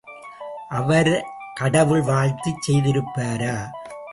அவர் 0.69 1.11
கடவுள் 1.53 2.01
வாழ்த்துச் 2.01 2.63
செய்திருப்பாரா? 2.67 3.55